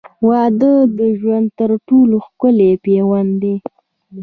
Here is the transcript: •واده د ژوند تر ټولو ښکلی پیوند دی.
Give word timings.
•واده 0.27 0.73
د 0.97 0.99
ژوند 1.19 1.47
تر 1.59 1.71
ټولو 1.87 2.15
ښکلی 2.25 2.71
پیوند 2.83 3.31
دی. 3.41 3.55